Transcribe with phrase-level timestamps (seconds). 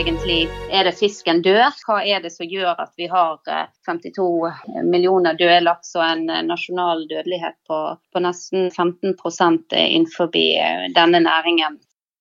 [0.00, 1.68] egentlig er det fisken dør?
[1.84, 3.38] Hva er det som gjør at vi har
[3.88, 4.24] 52
[4.88, 7.82] millioner døde laks og en nasjonal dødelighet på,
[8.12, 11.78] på nesten 15 innenfor denne næringen?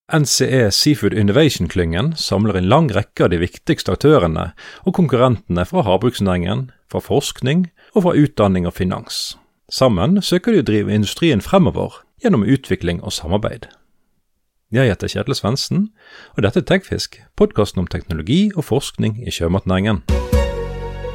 [0.09, 4.50] NCE Seafood Innovation-klyngen samler en lang rekke av de viktigste aktørene
[4.83, 9.37] og konkurrentene fra havbruksnæringen, fra forskning og fra utdanning og finans.
[9.69, 13.69] Sammen søker de å drive industrien fremover gjennom utvikling og samarbeid.
[14.69, 15.86] Jeg heter Kjetil Svendsen,
[16.37, 20.04] og dette er Tekfisk, podkasten om teknologi og forskning i sjømatnæringen.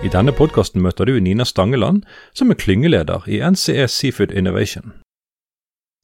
[0.02, 2.02] I denne podkasten møter du Nina Stangeland,
[2.34, 4.92] som er klyngeleder i NCE Seafood Innovation.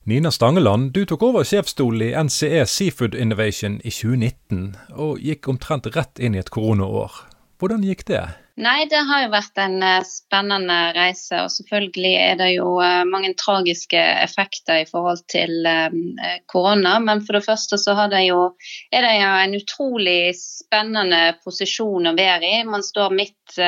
[0.06, 5.90] Nina Stangeland, du tok over sjefsstolen i NCE Seafood Innovation i 2019, og gikk omtrent
[5.96, 7.29] rett inn i et koronaår.
[7.60, 8.22] Hvordan gikk det?
[8.60, 11.42] Nei, det har jo vært en eh, spennende reise.
[11.44, 16.98] Og selvfølgelig er det jo eh, mange tragiske effekter i forhold til eh, korona.
[17.04, 18.50] Men for det første så det jo,
[18.92, 22.62] er det jo en utrolig spennende posisjon å være i.
[22.68, 23.60] Man står midt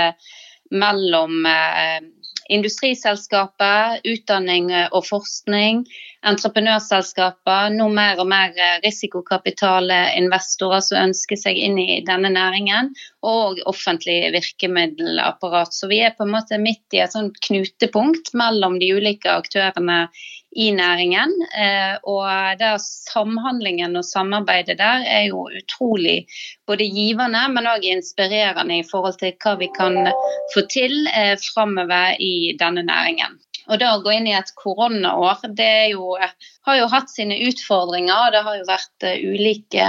[0.72, 1.44] mellom
[2.52, 5.82] industriselskaper, utdanning og forskning,
[6.26, 12.92] entreprenørselskaper, nå mer og mer risikokapitalinvestorer som ønsker seg inn i denne næringen,
[13.26, 15.74] og offentlig virkemiddelapparat.
[15.74, 20.06] Så vi er på en måte midt i et sånt knutepunkt mellom de ulike aktørene
[20.52, 21.32] i næringen.
[21.56, 26.26] Eh, og der samhandlingen og samarbeidet der er jo utrolig
[26.68, 30.12] både givende, men òg inspirerende i forhold til hva vi kan
[30.54, 33.40] få til eh, framover i denne næringen.
[33.70, 36.16] Og det å gå inn i et koronaår, det jo,
[36.66, 38.32] har jo hatt sine utfordringer.
[38.34, 39.88] Det har jo vært uh, ulike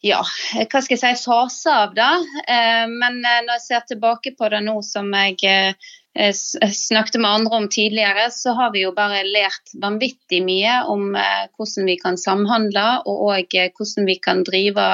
[0.00, 2.12] ja, hva skal jeg si, faser av det.
[2.48, 5.74] Uh, men uh, når jeg ser tilbake på det nå som jeg
[6.18, 6.34] Eh,
[6.72, 11.44] snakket med andre om tidligere, så har vi jo bare lært vanvittig mye om eh,
[11.54, 14.88] hvordan vi kan samhandle, og òg eh, hvordan vi kan drive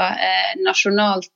[0.60, 1.30] nasjonalt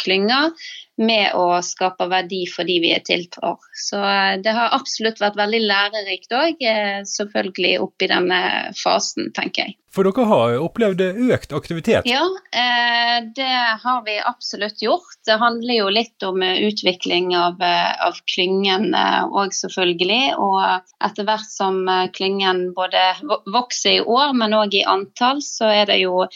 [0.00, 0.54] klynger
[0.96, 3.64] med å skape verdi for de vi er til for.
[3.76, 8.40] Så eh, det har absolutt vært veldig lærerikt òg, eh, selvfølgelig oppi denne
[8.80, 9.76] fasen, tenker jeg.
[9.96, 11.00] For dere har opplevd
[11.32, 12.08] økt aktivitet?
[12.08, 13.52] Ja, eh, det
[13.84, 15.16] har vi absolutt gjort.
[15.24, 20.34] Det handler jo litt om utvikling av, av klyngen òg, selvfølgelig.
[20.36, 21.80] Og etter hvert som
[22.12, 23.06] klyngen både
[23.48, 26.26] vokser i år, men òg i antall, så er det jo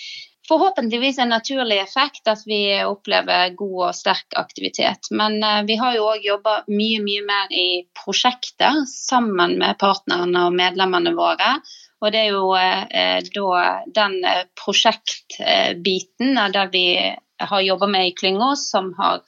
[0.51, 5.11] forhåpentligvis en naturlig effekt at vi opplever god og sterk aktivitet.
[5.15, 7.69] Men uh, vi har jo òg jobba mye, mye mer i
[8.03, 11.57] prosjekter sammen med partnerne og medlemmene våre.
[12.01, 13.65] Og det er jo uh, da
[14.03, 14.21] den
[14.59, 19.23] prosjektbiten prosjektbiten der vi har jobba med i klynga, som har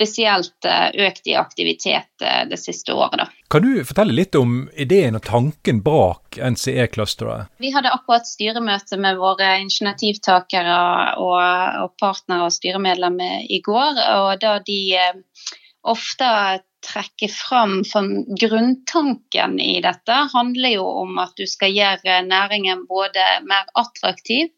[0.00, 3.18] spesielt eh, økt i aktivitet eh, det siste året.
[3.20, 3.26] Da.
[3.52, 7.52] Kan du fortelle litt om ideen og tanken bak NCE-clusteret?
[7.60, 10.80] Vi hadde akkurat styremøte med våre initiativtakere
[11.20, 11.36] og,
[11.84, 14.00] og partnere og styremedlemmer i går.
[14.16, 15.46] og da de eh,
[15.84, 16.32] ofte
[16.80, 17.82] trekker fram
[18.40, 24.48] grunntanken i dette, handler jo om at du skal gjøre næringen både mer attraktiv,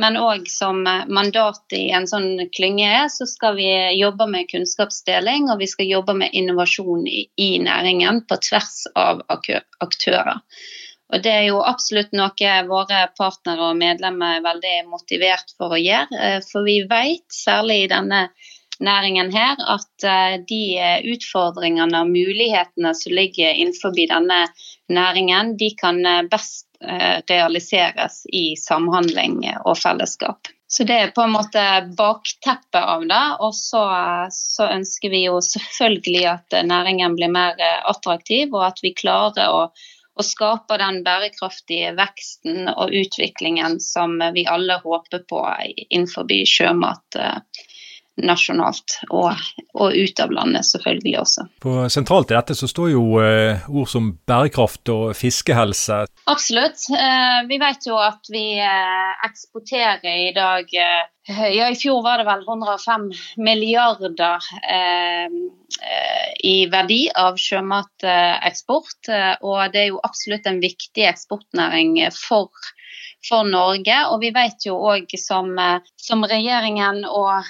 [0.00, 5.50] men òg som mandat i en sånn klynge er, så skal vi jobbe med kunnskapsdeling
[5.52, 10.40] og vi skal jobbe med innovasjon i, i næringen på tvers av aktører.
[11.12, 15.80] Og Det er jo absolutt noe våre partnere og medlemmer er veldig motivert for å
[15.80, 16.16] gjøre.
[16.16, 18.22] Eh, for vi vet, særlig i denne
[18.82, 20.62] næringen her, at eh, de
[21.14, 24.44] utfordringene og mulighetene som ligger innenfor denne
[24.92, 30.48] næringen, de kan eh, best Eh, realiseres i samhandling og fellesskap.
[30.66, 31.62] Så det er på en måte
[31.94, 33.22] bakteppet av det.
[33.46, 33.82] Og så,
[34.34, 39.68] så, ønsker vi jo selvfølgelig at næringen blir mer attraktiv, og at vi klarer å,
[39.70, 45.44] å skape den bærekraftige veksten og utviklingen som vi alle håper på
[45.86, 47.22] innenfor sjømat
[48.20, 49.32] nasjonalt og,
[49.72, 51.46] og, ut av landet, selvfølgelig også.
[51.64, 56.02] På Sentralt i dette så står jo eh, ord som bærekraft og fiskehelse.
[56.30, 56.84] Absolutt.
[56.92, 61.08] Eh, vi vet jo at vi eh, eksporterer i dag eh,
[61.54, 63.04] Ja, i fjor var det vel 105
[63.46, 69.12] milliarder eh, eh, i verdi av sjømateksport.
[69.40, 72.50] og det er jo absolutt en viktig eksportnæring for
[73.22, 73.94] for Norge.
[74.10, 75.54] Og vi vet jo òg som,
[75.94, 77.46] som regjeringen og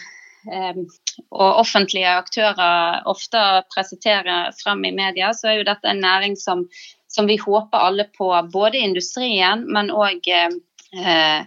[0.47, 3.43] og offentlige aktører ofte
[3.75, 6.65] presenterer frem i media, så er jo dette en næring som,
[7.13, 8.31] som vi håper alle på.
[8.53, 11.45] Både industrien, men òg eh,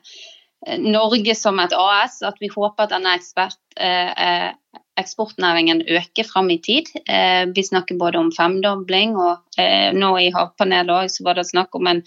[0.81, 2.21] Norge som et AS.
[2.25, 4.53] At vi håper at denne ekspert, eh,
[5.00, 6.92] eksportnæringen øker frem i tid.
[7.09, 11.88] Eh, vi snakker både om femdobling, og eh, nå i Havpanelet var det snakk om
[11.92, 12.03] en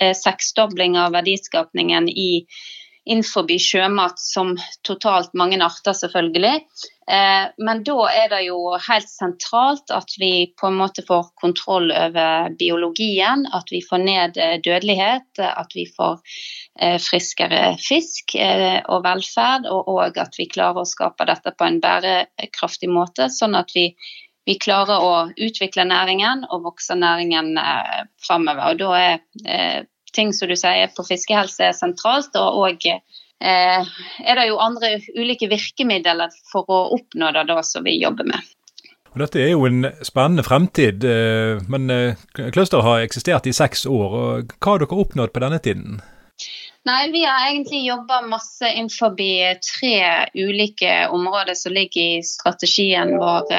[0.00, 2.46] eh, seksdobling av verdiskapningen i
[3.04, 4.54] innenfor sjømat som
[4.86, 6.62] totalt mange arter, selvfølgelig.
[7.10, 11.90] Eh, men da er det jo helt sentralt at vi på en måte får kontroll
[11.90, 13.44] over biologien.
[13.52, 16.20] At vi får ned eh, dødelighet, at vi får
[16.78, 19.66] eh, friskere fisk og velferd.
[19.66, 23.90] Og at vi klarer å skape dette på en bærekraftig måte, sånn at vi,
[24.46, 27.56] vi klarer å utvikle næringen og vokse næringen
[28.22, 28.70] framover.
[28.70, 33.92] Og da er ting som du sier på fiskehelse sentralt, og òg eh,
[34.22, 38.52] er det jo andre ulike virkemidler for å oppnå det da som vi jobber med.
[39.12, 42.22] Og dette er jo en spennende fremtid, eh, men eh,
[42.54, 44.16] clusteret har eksistert i seks år.
[44.22, 46.00] og Hva har dere oppnådd på denne tiden?
[46.88, 49.98] Nei, Vi har egentlig jobba masse innenfor tre
[50.34, 53.52] ulike områder som ligger i strategien vår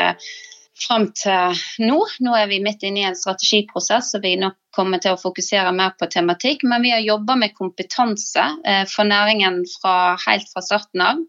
[0.79, 1.99] fram til nå.
[2.25, 5.73] Nå er vi midt inne i en strategiprosess, så vi nok kommer til å fokusere
[5.75, 6.65] mer på tematikk.
[6.67, 11.21] Men vi har jobba med kompetanse eh, for næringen fra, helt fra starten av.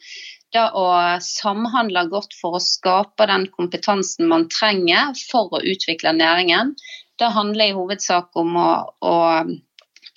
[0.54, 0.86] Det å
[1.24, 6.76] samhandle godt for å skape den kompetansen man trenger for å utvikle næringen.
[7.18, 8.70] Det handler i hovedsak om å,
[9.02, 9.16] å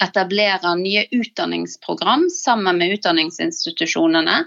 [0.04, 4.44] etablere nye utdanningsprogram sammen med utdanningsinstitusjonene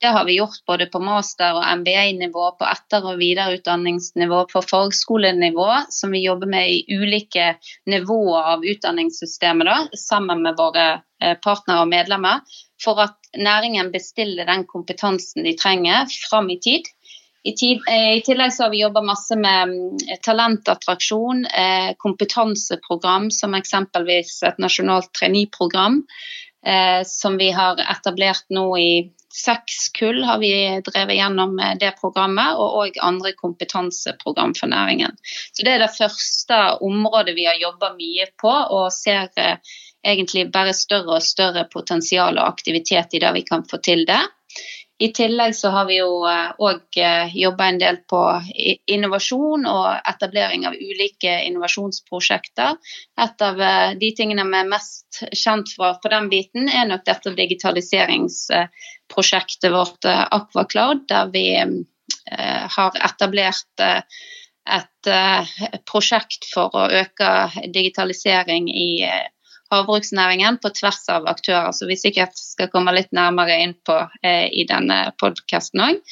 [0.00, 5.68] det har vi gjort både på master- og MBA-nivå, på etter- og videreutdanningsnivå, på fagskolenivå,
[5.90, 7.56] som vi jobber med i ulike
[7.86, 10.86] nivåer av utdanningssystemet, da, sammen med våre
[11.22, 12.46] eh, partnere og medlemmer,
[12.84, 16.86] for at næringen bestiller den kompetansen de trenger fram i tid.
[17.42, 23.32] I, tid, eh, I, tillegg så har vi jobba masse med mm, talentattraksjon, eh, kompetanseprogram
[23.34, 26.04] som eksempelvis et nasjonalt traineeprogram,
[27.06, 28.90] som vi har etablert nå i
[29.38, 30.50] seks kull har vi
[30.86, 35.14] drevet gjennom det programmet, og òg andre kompetanseprogram for næringen.
[35.52, 39.56] Så Det er det første området vi har jobba mye på, og ser eh,
[40.06, 44.20] egentlig bare større og større potensial og aktivitet i det vi kan få til det.
[44.98, 48.42] I tillegg så har vi jo òg eh, eh, jobba en del på
[48.90, 52.74] innovasjon og etablering av ulike innovasjonsprosjekter.
[53.22, 57.04] Et av eh, de tingene vi er mest kjent for på den biten, er nok
[57.06, 61.64] dette digitaliseringsprosjektet vårt Aquacloud, der vi
[62.74, 65.08] har etablert et
[65.88, 69.08] prosjekt for å øke digitalisering i
[69.72, 74.48] havbruksnæringen på tvers av aktører, som vi sikkert skal komme litt nærmere inn på eh,
[74.48, 76.02] i denne podkasten òg.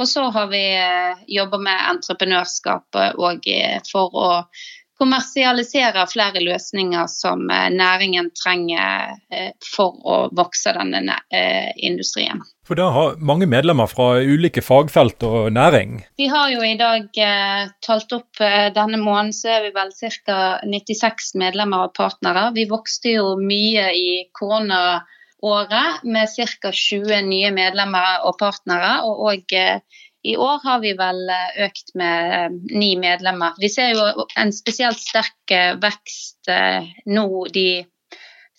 [0.00, 4.30] Og så har vi eh, jobba med entreprenørskapet òg eh, for å
[5.00, 12.42] kommersialisere flere løsninger som eh, næringen trenger eh, for å vokse denne eh, industrien.
[12.70, 15.96] For det har mange medlemmer fra ulike fagfelt og næring?
[16.20, 17.08] Vi har jo i dag
[17.82, 18.38] talt opp
[18.76, 20.36] denne måneden, så er vi vel ca.
[20.62, 22.52] 96 medlemmer og partnere.
[22.54, 26.70] Vi vokste jo mye i koronaåret med ca.
[26.70, 29.00] 20 nye medlemmer og partnere.
[29.02, 29.80] og også
[30.22, 33.56] i år har vi vel eh, økt med eh, ni medlemmer.
[33.60, 36.50] Vi ser jo en spesielt sterk eh, vekst
[37.08, 37.68] nå de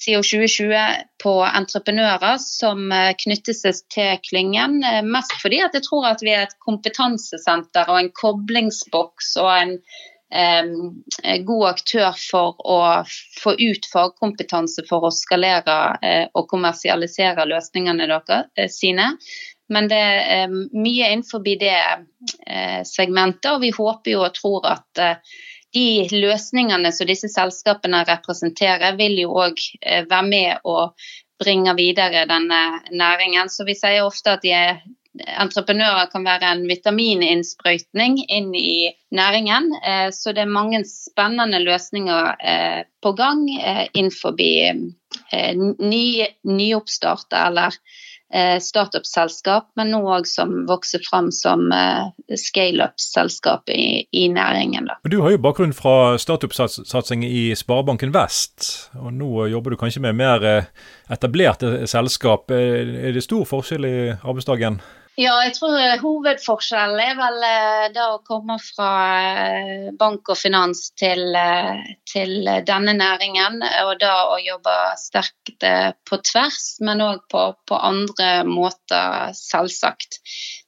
[0.02, 0.78] siden 2020
[1.22, 2.90] på entreprenører som
[3.24, 4.80] knytter seg til klyngen.
[5.06, 9.76] Mest fordi jeg tror at vi er et kompetansesenter og en koblingsboks og en
[10.34, 12.80] eh, god aktør for å
[13.42, 19.12] få ut fagkompetanse for å skalere eh, og kommersialisere løsningene deres sine.
[19.72, 25.38] Men det er mye innenfor det eh, segmentet, og vi håper og tror at eh,
[25.74, 30.92] de løsningene som disse selskapene representerer, vil jo òg eh, være med å
[31.42, 32.62] bringe videre denne
[32.92, 33.50] næringen.
[33.50, 34.84] Så vi sier ofte at er,
[35.42, 39.74] entreprenører kan være en vitamininnsprøytning inn i næringen.
[40.14, 48.11] Så det er mange spennende løsninger på gang innenfor ny, nyoppstarter eller Eh,
[48.64, 54.88] startup-selskap, men nå òg som vokser fram som eh, scale-up-selskap i, i, næringen.
[54.90, 54.98] Da.
[55.12, 60.20] Du har jo bakgrunn fra startup-satsing i Sparebanken Vest, og nå jobber du kanskje med
[60.22, 60.72] mer eh,
[61.12, 62.52] etablerte selskap.
[62.52, 64.82] Er det stor forskjell i arbeidsdagen?
[65.20, 67.42] Ja, jeg tror eh, hovedforskjellen er vel
[67.92, 71.36] da å komme fra eh, bank og finans til,
[72.08, 73.60] til denne næringen.
[73.84, 75.68] Og da å jobbe sterkt
[76.08, 80.22] på tvers, men òg på, på, andre måter, selvsagt.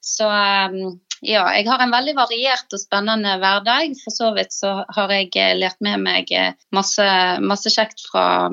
[0.04, 3.96] Så ja, jeg har en veldig variert og spennende hverdag.
[4.04, 6.36] For så vidt så har jeg lært med meg
[6.76, 7.08] masse,
[7.40, 8.52] masse kjekt fra,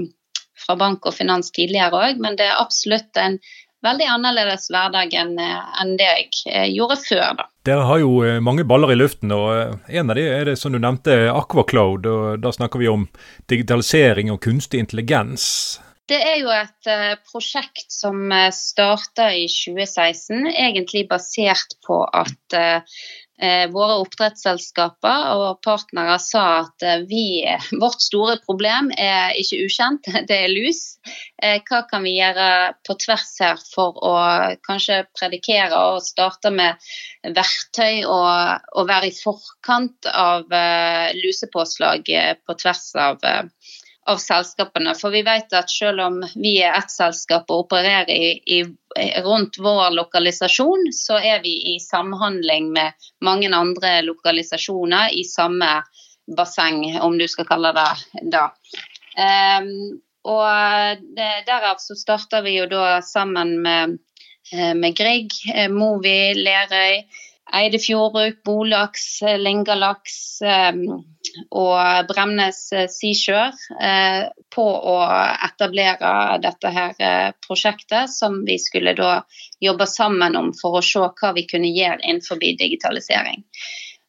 [0.54, 3.40] fra bank og finans tidligere òg, men det er absolutt en
[3.84, 7.36] veldig annerledes hverdag enn, eh, det jeg eh, gjorde før.
[7.40, 7.46] da.
[7.68, 10.72] Dere har jo eh, mange baller i luften, og en av de er det som
[10.72, 12.06] du nevnte, Aquacloud.
[12.06, 13.06] og Da snakker vi om
[13.52, 15.80] digitalisering og kunstig intelligens.
[16.10, 16.88] Det er jo et
[17.30, 22.56] prosjekt som starta i 2016, egentlig basert på at
[23.72, 27.42] våre oppdrettsselskaper og partnere sa at vi,
[27.82, 30.82] vårt store problem er ikke ukjent, det er lus.
[31.40, 32.48] Hva kan vi gjøre
[32.86, 34.14] på tvers her for å
[34.66, 36.76] kanskje predikere og starte med
[37.24, 40.48] verktøy og, og være i forkant av
[41.16, 42.12] lusepåslag
[42.44, 43.24] på tvers av
[44.10, 44.94] av selskapene.
[44.98, 48.60] For vi vet at selv om vi er ett selskap og opererer i, i,
[49.24, 55.80] rundt vår lokalisasjon, så er vi i samhandling med mange andre lokalisasjoner i samme
[56.36, 57.88] basseng, om du skal kalle det
[58.34, 58.46] det.
[59.18, 60.00] Um,
[60.30, 63.96] og det, derav så starter vi jo da sammen med,
[64.52, 67.00] eh, med Grieg, eh, Movi, Lerøy
[67.56, 70.72] Eidefjordbruk, Bolaks, Lingalaks eh,
[71.50, 74.96] og Bremnes eh, Seashore eh, på å
[75.46, 79.20] etablere dette her prosjektet, som vi skulle da
[79.62, 83.44] jobbe sammen om for å se hva vi kunne gjøre innenfor digitalisering.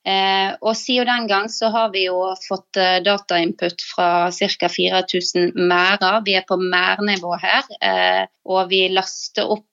[0.01, 4.69] Eh, og Siden den gang så har vi jo fått eh, datainput fra ca.
[4.69, 6.21] 4000 merder.
[6.25, 7.67] Vi er på merdnivå her.
[7.81, 9.67] Eh, og vi laster opp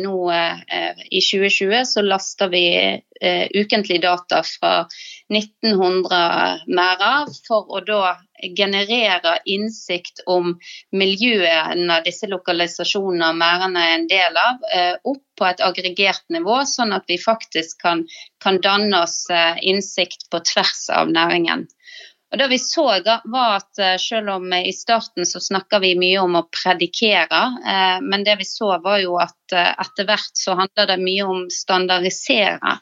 [0.00, 2.64] nå i 2020 så laster vi
[3.54, 4.72] ukentlig data fra
[5.30, 10.56] 1900 merder for å da generere innsikt om
[10.90, 14.66] miljøene disse lokalisasjonene og merdene er en del av,
[15.06, 18.04] opp på et aggregert nivå, sånn at vi faktisk kan,
[18.42, 21.66] kan danne oss eh, innsikt på tvers av næringen.
[22.32, 22.86] Og det vi så
[23.28, 27.42] var at eh, Selv om i starten så snakka vi mye om å predikere,
[27.74, 31.42] eh, men det vi så var jo at etter hvert så handler det mye om
[31.52, 32.76] standardisere.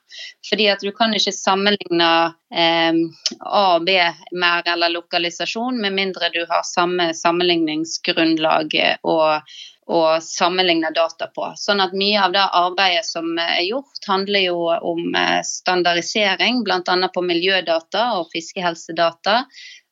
[0.48, 2.10] Fordi at du kan ikke sammenligne
[2.50, 3.94] A og B
[4.34, 8.74] mer eller lokalisasjon med mindre du har samme sammenligningsgrunnlag
[9.06, 9.52] og
[9.90, 11.50] og sammenligne data på.
[11.58, 16.96] Sånn at Mye av det arbeidet som er gjort, handler jo om eh, standardisering, bl.a.
[17.14, 19.40] på miljødata og fiskehelsedata,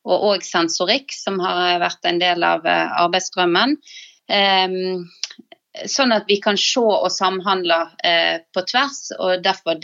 [0.07, 3.75] og òg sensorikk, som har vært en del av eh, arbeidsstrømmen.
[4.29, 5.09] Um,
[5.87, 9.79] sånn at vi kan se og samhandle eh, på tvers, og derfor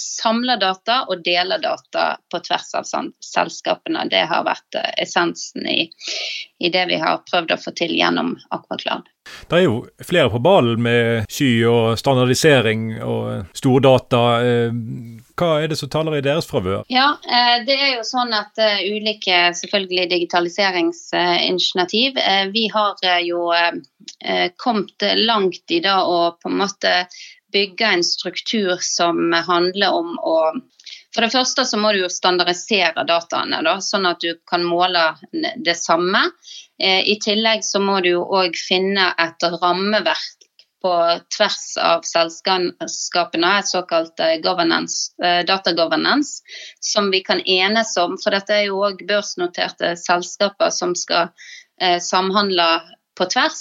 [0.00, 2.88] samle data og dele data på tvers av
[3.24, 4.06] selskapene.
[4.10, 5.88] Det har vært eh, essensen i,
[6.58, 9.10] i, det vi har prøvd å få til gjennom Aquacloud.
[9.48, 14.04] Det er jo flere på ballen med sky og standardisering og stordata.
[14.04, 14.18] data.
[15.34, 16.82] hva er det som taler i deres favør?
[16.92, 22.12] Ja, eh, Det er jo sånn at ulike selvfølgelig digitaliseringsinitiativ
[22.52, 23.52] Vi har jo
[24.56, 27.06] kommet langt i det å på en måte
[27.54, 30.52] bygge en struktur som handler om å
[31.14, 35.12] for det første så må du jo standardisere dataene, da, sånn at du kan måle
[35.32, 36.24] det samme.
[36.82, 40.48] Eh, I tillegg så må du jo òg finne et rammeverk
[40.84, 40.94] på
[41.32, 46.42] tvers av selskapene, et såkalt data governance, eh, datagovernance,
[46.80, 48.18] som vi kan enes om.
[48.18, 51.32] For dette er jo òg børsnoterte selskaper som skal
[51.98, 52.66] samhandle
[53.18, 53.58] på tvers.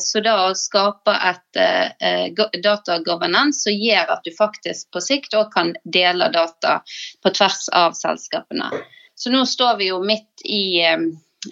[0.00, 5.74] Så da å skape et datagovernance som gjør at du faktisk på sikt òg kan
[5.84, 6.78] dele data
[7.22, 8.70] på tvers av selskapene.
[9.14, 10.62] Så nå står vi jo midt i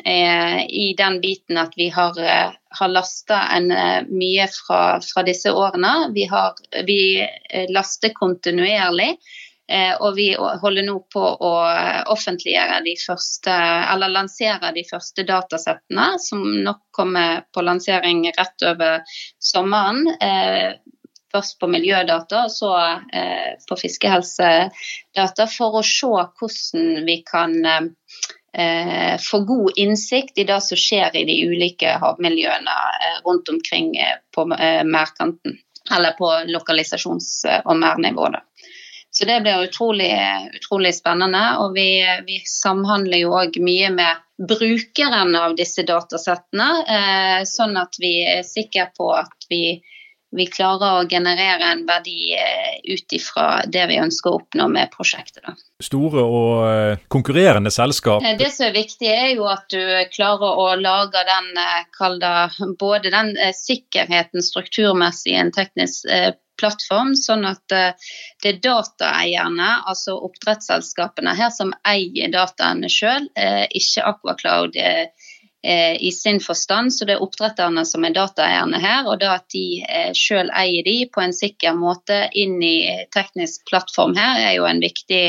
[0.04, 5.52] Eh, i den biten at vi har, eh, har lasta eh, mye fra, fra, disse
[5.52, 6.11] årene.
[6.14, 6.52] Vi, har,
[6.85, 7.26] vi
[7.73, 9.14] laster kontinuerlig.
[9.68, 11.50] Og vi holder nå på å
[12.14, 13.52] offentliggjøre de første,
[13.92, 19.02] eller lansere de første datasettene, som nok kommer på lansering rett over
[19.37, 20.08] sommeren.
[21.28, 22.72] Først på miljødata, og så
[23.68, 26.08] på fiskehelsedata, for å se
[26.40, 27.60] hvordan vi kan
[28.52, 33.94] eh, få god innsikt i det som skjer i de ulike havmiljøene eh, rundt omkring
[33.96, 35.58] eh, på eh, mærkanten.
[35.94, 38.28] Eller på lokalisasjons- og mærnivå.
[39.10, 40.12] Så det blir utrolig,
[40.58, 41.42] utrolig spennende.
[41.62, 41.90] Og vi,
[42.26, 48.44] vi samhandler jo òg mye med brukeren av disse datasettene, eh, sånn at vi er
[48.46, 49.80] sikre på at vi
[50.30, 54.90] vi klarer å generere en verdi eh, ut ifra det vi ønsker å oppnå med
[54.92, 55.40] prosjektet.
[55.46, 55.54] Da.
[55.84, 58.24] Store og eh, konkurrerende selskap?
[58.24, 59.80] Eh, det som er viktig, er jo at du
[60.12, 61.48] klarer å lage den,
[62.20, 62.34] det,
[62.80, 66.04] både den sikkerheten strukturmessig i en teknisk
[66.58, 73.30] plattform, sånn at det er dataeierne, altså oppdrettsselskapene her, som eier dataene sjøl,
[73.70, 75.08] ikke Aquacloud eh,
[75.68, 76.94] i sin forstand.
[76.94, 80.87] Så det er oppdretterne som er dataeierne her, og da at de eh, sjøl eier
[80.87, 85.22] de på en sikker måte inn i teknisk plattform her, er jo en viktig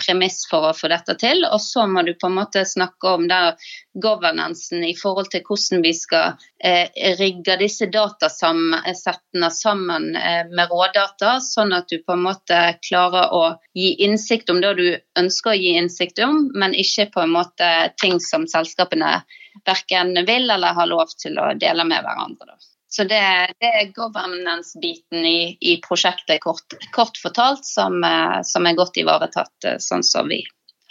[0.00, 1.44] premiss for å få dette til.
[1.48, 3.56] Og så må du på en måte snakke om der
[4.02, 11.36] governancen i forhold til hvordan vi skal eh, rigge disse datasettene sammen eh, med rådata,
[11.44, 13.44] sånn at du på en måte klarer å
[13.76, 14.86] gi innsikt om det du
[15.20, 17.70] ønsker å gi innsikt om, men ikke på en måte
[18.00, 19.20] ting som selskapene
[19.66, 22.56] verken vil eller har lov til å dele med hverandre.
[22.92, 23.20] Så det,
[23.60, 29.68] det er governance-biten i, i, prosjektet, kort, kort fortalt, som, eh, som, er godt ivaretatt
[29.68, 30.42] eh, sånn som vi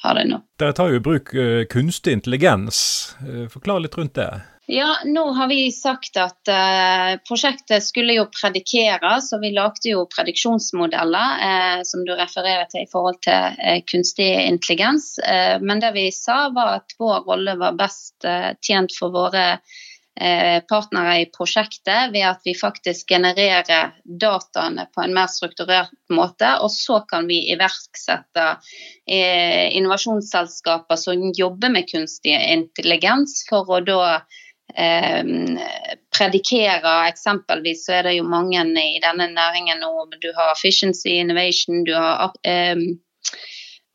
[0.02, 0.40] har det nå.
[0.58, 2.80] Dere tar jo i bruk uh, kunstig intelligens.
[3.54, 4.32] Forklar litt rundt det.
[4.70, 10.06] Ja, nå har vi sagt at eh, prosjektet skulle jo predikeres, og vi lagde jo
[10.12, 15.16] prediksjonsmodeller eh, som du refererer til i forhold til eh, kunstig intelligens.
[15.62, 18.28] men det vi sa var at vår rolle var best
[18.62, 19.46] tjent for våre
[20.20, 26.50] Eh, partnere i prosjektet ved at vi faktisk genererer dataene på en mer strukturert måte.
[26.60, 28.44] Og så kan vi iverksette
[29.08, 34.02] eh, innovasjonsselskaper som jobber med kunstig intelligens, for å da
[34.76, 35.24] eh,
[36.18, 39.94] predikere Eksempelvis så er det jo mange i denne næringen nå.
[40.22, 42.76] Du har efficiency innovation, du har eh,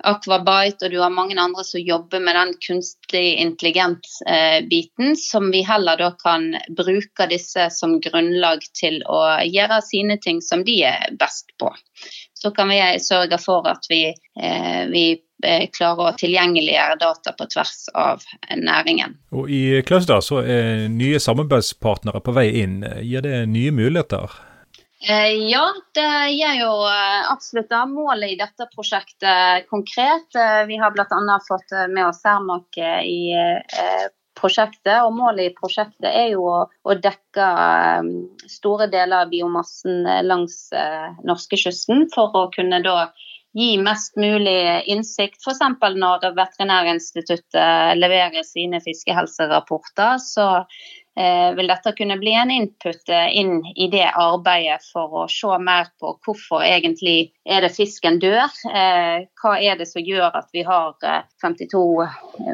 [0.06, 5.64] Aquabite, og du har mange andre som jobber med den kunstig intelligens-biten, eh, som vi
[5.66, 11.16] heller da kan bruke disse som grunnlag til å gjøre sine ting som de er
[11.18, 11.72] best på.
[12.36, 14.12] Så kan vi sørge for at vi,
[14.92, 15.06] vi
[15.44, 18.24] eh, klarer å tilgjengeliggjøre data på tvers av
[18.56, 19.16] næringen.
[19.36, 22.82] Og I Cluster så er nye samarbeidspartnere på vei inn.
[23.04, 24.38] Gir det nye muligheter?
[25.06, 25.64] Eh, ja,
[25.94, 27.82] det gjør jo eh, absolutt det.
[27.92, 30.38] Målet i dette prosjektet konkret.
[30.68, 31.40] Vi har bl.a.
[31.48, 33.34] fått med oss Cermaq i
[34.36, 34.98] prosjektet.
[35.04, 37.46] og Målet i prosjektet er jo å dekke
[38.50, 40.58] store deler av biomassen langs
[41.24, 43.06] norskekysten for å kunne da
[43.56, 45.40] gi mest mulig innsikt.
[45.40, 45.64] F.eks.
[45.96, 50.48] når Veterinærinstituttet leverer sine fiskehelserapporter, så
[51.18, 55.54] Eh, vil dette kunne bli en input eh, inn i det arbeidet for å se
[55.64, 58.52] mer på hvorfor egentlig er det fisken dør.
[58.68, 60.92] Eh, hva er det som gjør at vi har
[61.40, 61.80] 52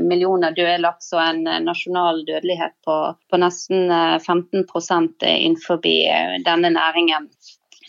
[0.07, 3.01] millioner døde laks og en nasjonal dødelighet på,
[3.33, 7.27] på nesten 15% innenfor denne næringen.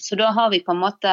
[0.04, 0.34] Så da,
[0.76, 1.12] måte,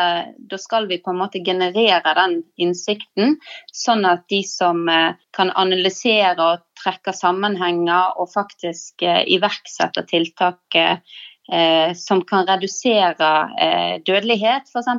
[0.51, 3.37] da, skal vi på en måte generere den innsikten,
[3.71, 10.75] sånn at de som eh, kan analysere og trekke sammenhenger og faktisk eh, iverksette tiltak
[10.75, 13.31] eh, som kan redusere
[13.63, 14.91] eh, dødelighet f.eks.,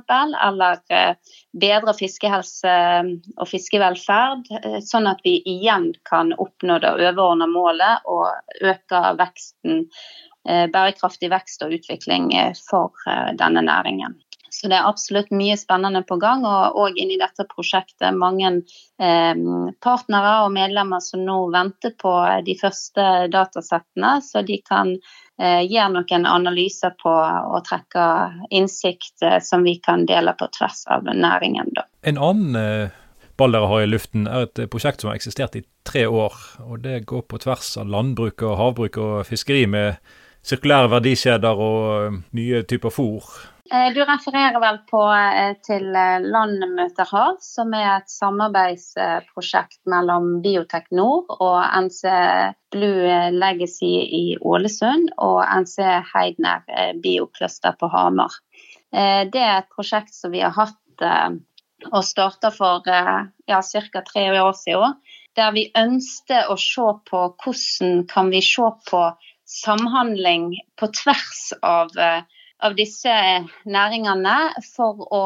[0.47, 2.79] eller eh, bedre fiskehelse
[3.35, 9.89] og fiskevelferd, eh, sånn at vi igjen kan oppnå det overordnede målet og øke veksten
[9.91, 14.17] Eh, bærekraftig vekst og utvikling eh, for eh, denne næringen.
[14.51, 16.43] Så det er absolutt mye spennende på gang.
[16.43, 18.49] Og, òg inni dette prosjektet mange
[18.99, 19.43] eh,
[19.83, 22.13] partnere og medlemmer som nå venter på
[22.45, 24.97] de første datasettene, så de kan
[25.41, 28.03] gi noen analyser på og trekke
[28.53, 31.71] innsikt eh, som vi kan dele på tvers av næringen.
[31.73, 31.87] Da.
[32.05, 32.91] En annen
[33.41, 36.35] ball dere har i luften, er et prosjekt som har eksistert i tre år.
[36.61, 39.97] og Det går på tvers av landbruk og havbruk og fiskeri med
[40.45, 43.27] sirkulære verdikjeder og eh, nye typer fôr.
[43.71, 50.89] Eh, du refererer vel på, eh, til Landmøter har, som er et samarbeidsprosjekt mellom Biotek
[50.91, 52.03] Nord og NC
[52.73, 55.77] Blue Legacy i Ålesund og NC
[56.11, 56.65] Heidner
[57.03, 58.33] Biocluster på Hamar.
[58.91, 61.05] Det er et prosjekt som vi har hatt
[61.87, 64.97] og starta for ja, tre år siden.
[65.39, 69.05] Der vi ønsket å se på hvordan kan vi se på
[69.51, 72.23] samhandling på tvers av, eh,
[72.63, 73.13] av disse
[73.65, 74.35] næringene
[74.75, 75.23] for å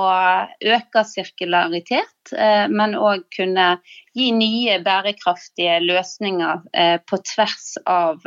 [0.75, 3.67] øke sirkularitet, eh, men òg kunne
[4.17, 8.25] gi nye bærekraftige løsninger eh, på tvers av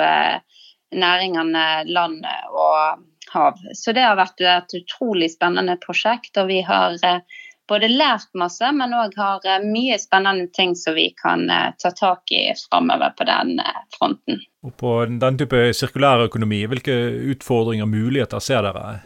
[0.88, 3.58] næringene land og hav.
[3.74, 6.96] Så det har vært et utrolig spennende prosjekt, og vi har
[7.68, 11.92] både lært masse, men òg har eh, mye spennende ting som vi kan eh, ta
[11.94, 14.42] tak i framover på den eh, fronten.
[14.66, 16.96] Og På den type sirkulærøkonomi, hvilke
[17.34, 19.00] utfordringer og muligheter ser dere?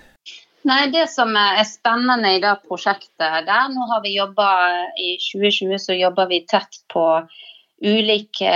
[0.68, 4.51] Nei, Det som er spennende i det prosjektet der, nå har vi jobba
[4.94, 7.07] i 2020 så jobber vi tett på
[7.83, 8.53] ulike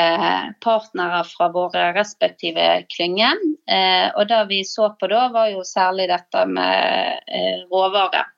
[0.62, 3.40] partnere fra våre respektive klynger.
[4.14, 8.30] Og det vi så på da, var jo særlig dette med råvarer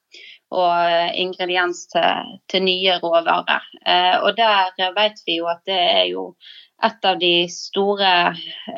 [0.55, 3.67] og eh, ingrediens til, til nye råvarer.
[3.85, 6.33] Eh, og der vet vi jo at det er jo
[6.85, 8.11] et av de store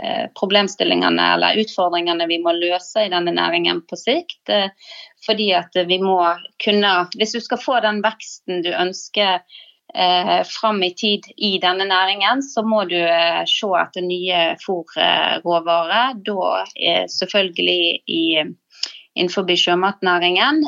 [0.00, 4.52] eh, problemstillingene eller utfordringene vi må løse i denne næringen på sikt.
[5.26, 6.20] Fordi at vi må
[6.64, 9.42] kunne Hvis du skal få den veksten du ønsker
[9.94, 16.16] eh, fram i tid i denne næringen, så må du eh, se etter nye fòrråvarer.
[16.24, 16.64] Da
[17.18, 18.24] selvfølgelig i,
[19.14, 20.64] innenfor sjømatnæringen.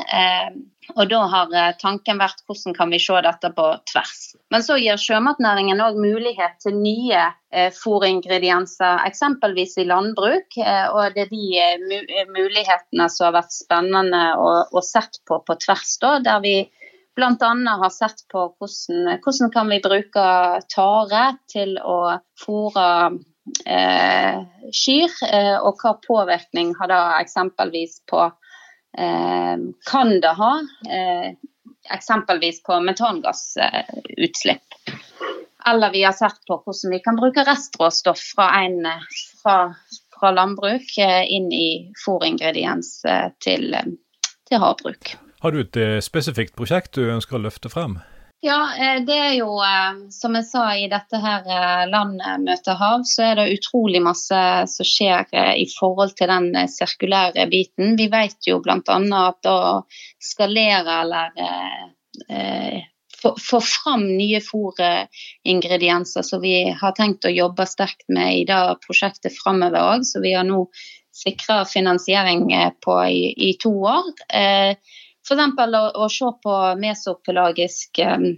[0.95, 4.21] Og da har eh, tanken vært hvordan kan vi se dette på tvers.
[4.53, 10.57] Men så gir sjømatnæringen òg mulighet til nye eh, fôringredienser, eksempelvis i landbruk.
[10.59, 15.97] Eh, og det er de mulighetene som har vært spennende å, sett på på tvers,
[16.03, 16.55] da, der vi
[17.17, 17.51] bl.a.
[17.83, 20.27] har sett på hvordan, hvordan kan vi bruke
[20.73, 22.87] tare til å fôre
[23.69, 24.39] eh,
[24.73, 25.19] kyr,
[25.61, 28.31] og hva påvirkning har da eksempelvis på
[29.89, 30.53] kan det ha,
[30.89, 31.33] eh,
[31.93, 34.77] eksempelvis på metangassutslipp.
[35.65, 38.87] Eller vi har sett på hvordan vi kan bruke restråstoff fra, en,
[39.43, 39.57] fra,
[40.19, 41.67] fra landbruk eh, inn i
[42.05, 42.95] fôringrediens
[43.43, 43.75] til,
[44.49, 45.15] til havbruk.
[45.43, 47.97] Har du et spesifikt prosjekt du ønsker å løfte frem?
[48.43, 51.45] Ja, eh, det er jo eh, som jeg sa i dette her
[51.87, 57.47] landet møter hav, så er det utrolig masse som skjer i forhold til den sirkulære
[57.51, 57.95] biten.
[57.99, 58.81] Vi vet jo bl.a.
[59.21, 59.59] at å
[60.19, 62.81] skalere eller eh,
[63.23, 69.35] få fram nye fôringredienser som vi har tenkt å jobbe sterkt med i det prosjektet
[69.37, 70.65] framover òg, så vi har nå
[71.13, 72.49] sikra finansiering
[72.83, 74.11] på i, i to år.
[74.33, 74.75] Eh,
[75.23, 75.59] F.eks.
[75.63, 78.33] Å, å se på mesopelagisk um,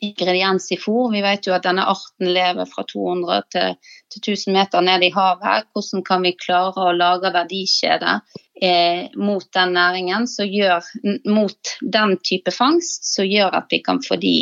[0.00, 1.10] ingrediens i fôr.
[1.12, 3.76] Vi vet jo at denne arten lever fra 200 til,
[4.12, 5.68] til 1000 meter ned i havet.
[5.74, 8.20] Hvordan kan vi klare å lage verdikjeder
[8.62, 10.90] eh, mot den næringen, gjør,
[11.30, 14.36] mot den type fangst, som gjør at vi kan få de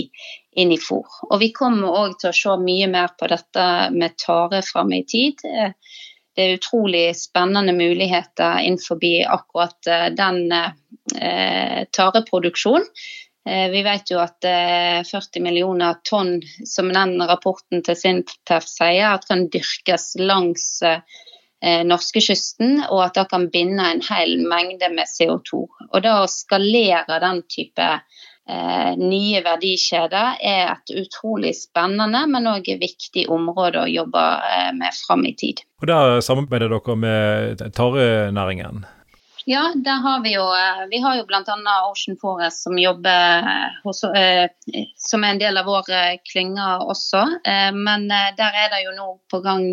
[0.54, 1.06] inn i fôr.
[1.30, 5.04] Og Vi kommer òg til å se mye mer på dette med tare fram i
[5.06, 5.42] tid.
[5.44, 5.74] Eh,
[6.34, 8.98] det er utrolig spennende muligheter innenfor
[9.30, 10.48] akkurat eh, den
[11.94, 12.86] tareproduksjonen.
[13.48, 19.28] Eh, vi vet jo at 40 millioner tonn, som den rapporten til Sintef sier, at
[19.28, 20.82] kan dyrkes langs
[21.64, 25.62] norskekysten, og at det kan binde en hel mengde med CO2.
[25.64, 27.86] Og da å skalere den type
[28.48, 35.00] eh, nye verdikjeder er et utrolig spennende, men òg viktig område å jobbe eh, med
[35.04, 35.64] fram i tid.
[35.82, 38.84] Og Der samarbeider dere med tarenæringen?
[39.46, 41.42] Ja, der har vi jo eh, Vi har jo bl.a.
[41.90, 44.48] Ocean Forest som jobber eh, hos, eh,
[44.96, 45.90] som er en del av vår
[46.24, 47.22] klynge også.
[47.76, 49.66] Men der er det jo nå på gang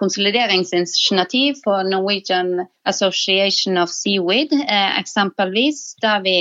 [0.00, 5.96] konsolideringsinitiativ for Norwegian Association of Seaweed, eksempelvis.
[6.02, 6.36] Der vi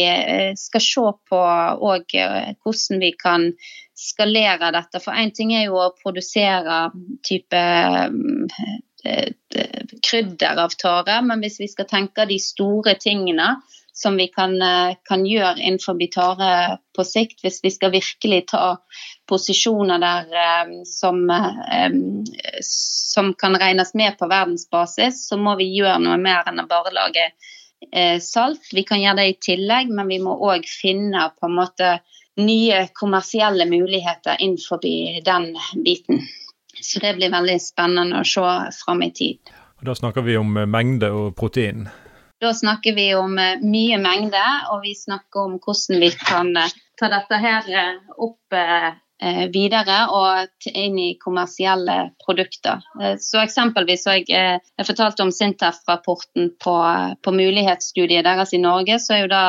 [0.60, 1.42] skal se på
[1.92, 3.50] òg hvordan vi kan
[3.96, 5.04] skalere dette.
[5.04, 6.86] For én ting er jo å produsere
[7.28, 7.64] type
[10.06, 13.56] krydder av tare, men hvis vi skal tenke de store tingene
[13.96, 18.78] som vi kan, eh, kan gjøre innenfor tare på sikt, hvis vi skal virkelig ta
[19.28, 21.22] posisjoner der um, som,
[22.62, 26.94] som, kan regnes med på verdensbasis, så må vi gjøre noe mer enn å bare
[26.94, 27.32] lage
[28.20, 28.68] salt.
[28.74, 31.90] Vi kan gjøre det i tillegg, men vi må òg finne på en måte
[32.36, 34.82] nye kommersielle muligheter innenfor
[35.26, 35.52] den
[35.86, 36.24] biten.
[36.82, 38.48] Så det blir veldig spennende å se
[38.84, 39.54] fram i tid.
[39.80, 41.88] Og Da snakker vi om eh, mengde og protein?
[42.42, 46.76] Da snakker vi om eh, mye mengde, og vi snakker om hvordan vi kan eh,
[47.00, 47.68] ta dette her
[48.16, 48.56] opp
[49.54, 52.82] videre og inn i kommersielle produkter.
[53.02, 56.76] Eh, så Eksempelvis så jeg, eh, jeg fortalte om Sintef-rapporten på,
[57.24, 59.00] på, mulighetsstudiet deres i Norge.
[59.00, 59.44] Så er jo da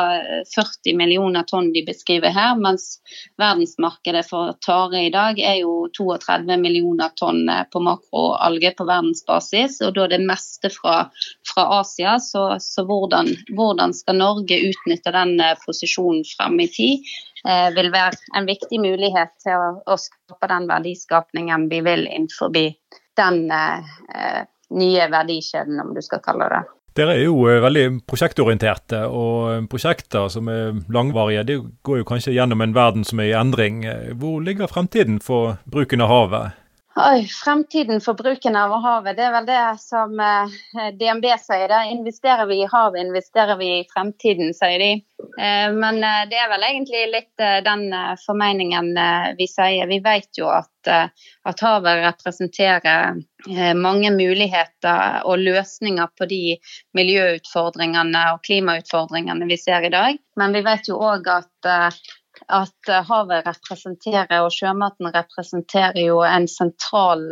[0.53, 3.01] 40 millioner tonn de beskriver her, mens
[3.41, 9.81] verdensmarkedet for tare i dag er jo 32 millioner tonn på makroalge på verdensbasis.
[9.87, 11.09] Og da det meste fra,
[11.51, 12.17] fra Asia.
[12.23, 17.15] Så, så hvordan, hvordan, skal Norge utnytte den posisjonen frem i tid?
[17.45, 22.49] Eh, vil være en viktig mulighet til å, å skape den verdiskapningen vi vil innenfor
[22.53, 24.41] den eh,
[24.73, 26.63] nye verdikjeden, om du skal kalle det.
[26.97, 32.33] Dere er jo eh, veldig prosjektorienterte, og prosjekter som er langvarige, det går jo kanskje
[32.33, 33.83] gjennom en verden som er i endring.
[34.17, 36.63] Hvor ligger fremtiden for bruken av havet?
[36.97, 40.55] Oi, Fremtiden for bruken av havet, det er vel det som eh,
[40.97, 41.67] DNB sier.
[41.69, 44.89] Da investerer vi i havet, investerer vi i fremtiden, sier de.
[45.37, 49.85] Eh, men eh, det er vel egentlig litt eh, den eh, formeningen eh, vi sier.
[49.93, 53.17] Vi vet jo at, at havet representerer
[53.75, 56.41] mange muligheter og løsninger på de
[56.97, 60.17] miljøutfordringene og klimautfordringene vi ser i dag.
[60.39, 61.69] Men vi vet jo òg at
[62.53, 67.25] at havet representerer, og sjømaten representerer jo en sentral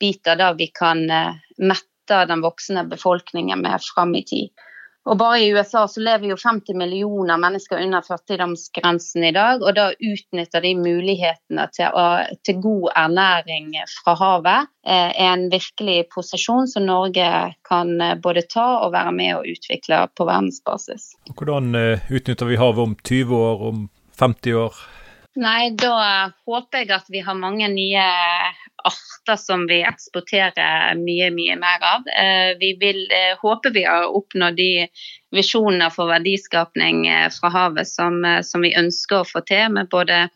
[0.00, 4.66] bit av det vi kan mette den voksne befolkningen med fram i tid.
[5.06, 9.62] Og bare i USA så lever jo 50 millioner mennesker under fattigdomsgrensen i dag.
[9.62, 12.06] Og da utnytter de mulighetene til, å,
[12.46, 17.28] til god ernæring fra havet, eh, er en virkelig posisjon som Norge
[17.68, 21.12] kan eh, både ta og være med å utvikle på verdensbasis.
[21.36, 23.86] Hvordan eh, utnytter vi havet om 20 år, om
[24.18, 24.78] 50 år?
[25.36, 28.04] Nei, da håper jeg at vi har mange nye
[28.86, 32.06] arter som vi eksporterer mye, mye mer av.
[32.08, 33.02] Eh, vi vil
[33.42, 34.86] håper vi har oppnådd de
[35.36, 40.28] visjonene for verdiskapning eh, fra havet som, som, vi ønsker å få til, med både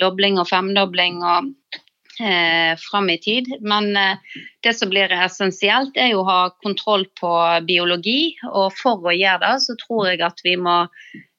[0.00, 1.52] dobling og femdobling og
[2.20, 3.48] eh, fram i tid.
[3.60, 7.32] Men eh, det som blir essensielt, er jo å ha kontroll på
[7.68, 8.36] biologi.
[8.50, 10.82] Og for å gjøre det, så tror jeg at vi må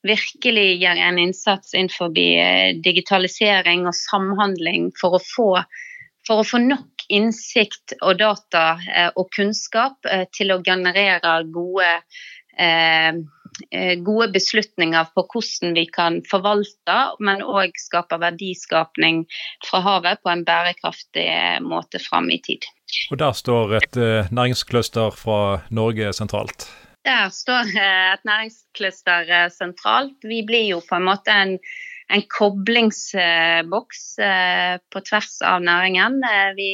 [0.07, 5.49] virkelig gjør en innsats innenfor eh, digitalisering og samhandling for å få,
[6.27, 11.93] for å få nok innsikt og data eh, og kunnskap eh, til å generere gode,
[14.05, 19.23] gode beslutninger på hvordan vi kan forvalte, men òg skape verdiskapning
[19.65, 21.25] fra havet på en bærekraftig
[21.63, 22.67] måte fram i tid.
[23.09, 23.99] Og Der står et
[24.35, 26.67] næringscluster fra Norge sentralt?
[27.05, 30.17] Der står et næringskluster eh, sentralt.
[30.21, 31.57] Vi blir jo på en måte en,
[32.13, 36.23] en koblingsboks eh, på tvers av næringen.
[36.23, 36.69] Eh, vi,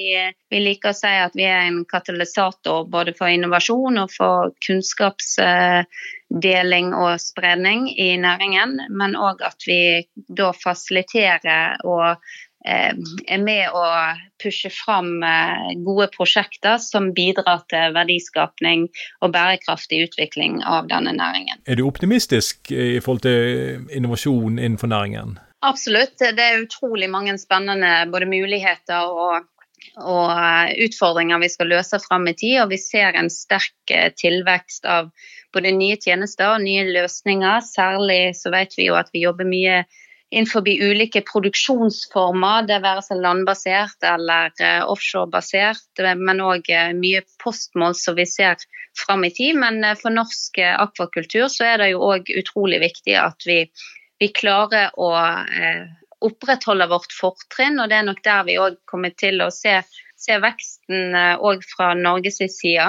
[0.51, 6.91] vi, liker å si at vi er en katalysator både for innovasjon og for kunnskapsdeling
[6.91, 12.15] og spredning i næringen, men òg at vi da fasiliterer og Eh,
[12.67, 13.83] er med å
[14.41, 18.87] pushe fram eh, gode prosjekter som bidrar til verdiskapning
[19.21, 21.61] og bærekraftig utvikling av denne næringen.
[21.65, 25.37] Er du optimistisk i forhold til innovasjon innenfor næringen?
[25.65, 26.19] Absolutt.
[26.19, 29.47] Det er utrolig mange spennende både muligheter og,
[30.03, 32.59] og eh, utfordringer vi skal løse fram i tid.
[32.65, 35.09] Og vi ser en sterk tilvekst av
[35.55, 37.63] både nye tjenester og nye løsninger.
[37.65, 39.85] Særlig så vet vi jo at vi jobber mye
[40.29, 47.95] innenfor ulike produksjonsformer, det være seg landbasert eller uh, offshorebasert, men òg uh, mye postmål
[47.95, 48.59] som vi ser
[48.99, 49.55] fram i tid.
[49.59, 53.63] Men uh, for norsk akvakultur så er det jo òg utrolig viktig at vi,
[54.19, 55.13] vi klarer å
[56.25, 59.79] opprettholde vårt fortrinn, og det er nok der vi òg kommer til å se,
[60.17, 62.87] se veksten òg fra Norges side.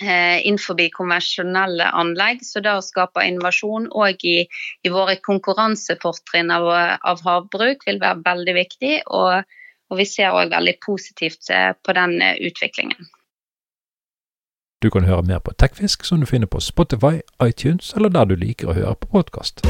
[0.00, 2.44] Eh, innenfor konvensjonelle anlegg.
[2.46, 4.36] Så det å skape innovasjon òg i,
[4.86, 6.68] i, våre konkurransefortrinn av,
[7.02, 8.94] av, havbruk vil være veldig viktig.
[9.10, 9.42] Og,
[9.90, 13.10] og vi ser òg veldig positivt eh, på den eh, utviklingen.
[14.78, 18.38] Du kan høre mer på Tekfisk som du finner på Spotify, iTunes eller der du
[18.38, 19.66] liker å høre på podkast.